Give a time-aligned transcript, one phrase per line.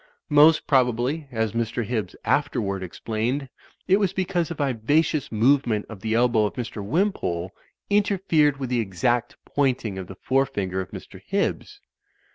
[0.31, 1.85] Most probably, as Mr.
[1.85, 3.49] Hibbs afterward explained,
[3.87, 6.83] it was because a viva cious movement of the elbow of Mr.
[6.83, 7.51] Wimpole
[7.87, 11.21] inter fered with the exact pointing of the forefinger of Mr.
[11.23, 11.81] Hibbs.